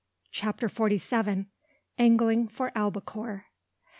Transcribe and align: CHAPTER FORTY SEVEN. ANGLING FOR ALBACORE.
CHAPTER 0.31 0.67
FORTY 0.67 0.97
SEVEN. 0.97 1.51
ANGLING 1.99 2.47
FOR 2.47 2.71
ALBACORE. 2.75 3.45